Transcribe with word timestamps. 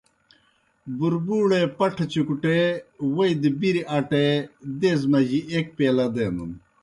بُربُوڑے 0.97 1.61
پٹھہ 1.77 2.05
چُکٹے، 2.11 2.57
ووئی 3.13 3.33
دہ 3.41 3.49
بِریْ 3.59 3.81
اٹے 3.95 4.25
دیزے 4.79 5.07
مجی 5.11 5.39
ایْک 5.51 5.67
پیلہ 5.77 6.05
دینَن۔ 6.15 6.51